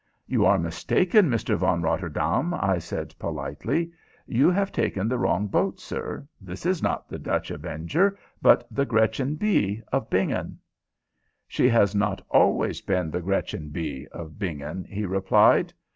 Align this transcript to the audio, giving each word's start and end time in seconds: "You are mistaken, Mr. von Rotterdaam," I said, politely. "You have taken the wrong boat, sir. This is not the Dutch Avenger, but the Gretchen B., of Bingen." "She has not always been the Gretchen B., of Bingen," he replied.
"You 0.25 0.47
are 0.47 0.57
mistaken, 0.57 1.29
Mr. 1.29 1.55
von 1.55 1.83
Rotterdaam," 1.83 2.55
I 2.55 2.79
said, 2.79 3.13
politely. 3.19 3.91
"You 4.25 4.49
have 4.49 4.71
taken 4.71 5.07
the 5.07 5.19
wrong 5.19 5.45
boat, 5.45 5.79
sir. 5.79 6.27
This 6.41 6.65
is 6.65 6.81
not 6.81 7.07
the 7.07 7.19
Dutch 7.19 7.51
Avenger, 7.51 8.17
but 8.41 8.65
the 8.71 8.87
Gretchen 8.87 9.35
B., 9.35 9.83
of 9.91 10.09
Bingen." 10.09 10.57
"She 11.47 11.69
has 11.69 11.93
not 11.93 12.19
always 12.31 12.81
been 12.81 13.11
the 13.11 13.21
Gretchen 13.21 13.69
B., 13.69 14.07
of 14.11 14.39
Bingen," 14.39 14.85
he 14.85 15.05
replied. 15.05 15.71